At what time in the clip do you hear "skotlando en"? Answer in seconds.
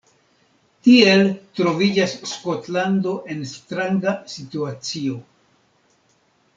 2.33-3.47